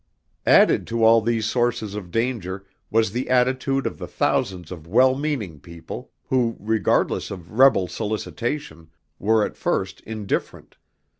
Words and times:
Added 0.47 0.87
to 0.87 1.03
all 1.03 1.21
these 1.21 1.45
sources 1.45 1.93
of 1.93 2.09
danger 2.09 2.65
was 2.89 3.11
the 3.11 3.29
attitude 3.29 3.85
of 3.85 3.99
the 3.99 4.07
thousands 4.07 4.71
of 4.71 4.87
well 4.87 5.13
meaning 5.13 5.59
people 5.59 6.09
who, 6.27 6.57
regardless 6.59 7.29
of 7.29 7.51
rebel 7.51 7.87
solicitation, 7.87 8.89
were 9.19 9.45
at 9.45 9.57
first 9.57 9.99
indifferent. 10.01 10.75